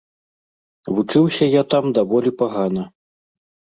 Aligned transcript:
Вучыўся 0.95 1.45
я 1.49 1.61
там 1.75 1.85
даволі 1.99 2.29
пагана. 2.43 2.83